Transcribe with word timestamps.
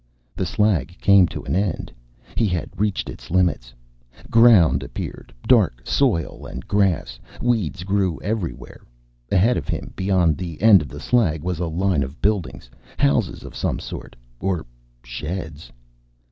The 0.35 0.47
slag 0.47 0.97
came 0.99 1.27
to 1.27 1.43
an 1.43 1.55
end. 1.55 1.91
He 2.35 2.47
had 2.47 2.71
reached 2.75 3.07
its 3.07 3.29
limits. 3.29 3.71
Ground 4.31 4.81
appeared, 4.81 5.31
dark 5.47 5.79
soil 5.85 6.47
and 6.47 6.67
grass. 6.67 7.19
Weeds 7.39 7.83
grew 7.83 8.19
everywhere. 8.23 8.81
Ahead 9.31 9.57
of 9.57 9.67
him, 9.69 9.93
beyond 9.95 10.37
the 10.39 10.59
end 10.59 10.81
of 10.81 10.89
the 10.89 10.99
slag, 10.99 11.43
was 11.43 11.59
a 11.59 11.67
line 11.67 12.01
of 12.01 12.19
buildings, 12.19 12.67
houses 12.97 13.43
of 13.43 13.55
some 13.55 13.77
sort. 13.77 14.15
Or 14.39 14.65
sheds. 15.03 15.71